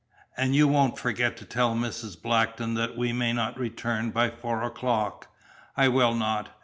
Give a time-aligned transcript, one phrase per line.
[0.35, 2.19] "And you won't forget to tell Mrs.
[2.19, 5.27] Blackton that we may not return by four o'clock?"
[5.77, 6.49] "I will not.